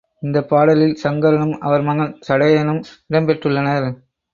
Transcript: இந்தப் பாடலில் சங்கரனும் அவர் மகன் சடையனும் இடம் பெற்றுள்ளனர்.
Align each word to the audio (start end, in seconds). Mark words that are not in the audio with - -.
இந்தப் 0.23 0.47
பாடலில் 0.49 0.95
சங்கரனும் 1.03 1.53
அவர் 1.61 1.81
மகன் 1.81 2.19
சடையனும் 2.29 2.83
இடம் 3.07 3.27
பெற்றுள்ளனர். 3.27 3.89